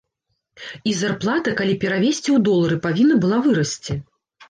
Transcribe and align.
І 0.91 0.93
зарплата, 1.01 1.53
калі 1.61 1.77
перавесці 1.85 2.25
ў 2.25 2.49
долары, 2.51 2.81
павінна 2.89 3.23
была 3.23 3.37
вырасці. 3.49 3.93